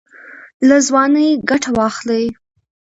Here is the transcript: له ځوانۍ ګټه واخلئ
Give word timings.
له 0.67 0.77
ځوانۍ 0.87 1.29
ګټه 1.49 1.71
واخلئ 1.77 2.23